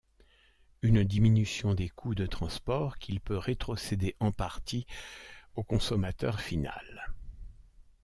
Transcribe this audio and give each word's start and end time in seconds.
Une 0.81 1.03
diminution 1.03 1.75
des 1.75 1.87
coûts 1.87 2.15
de 2.15 2.25
transport 2.25 2.97
qu'il 2.97 3.19
peut 3.21 3.37
rétrocéder 3.37 4.15
en 4.19 4.31
partie 4.31 4.87
au 5.53 5.61
consommateur 5.63 6.39
final. 6.41 7.13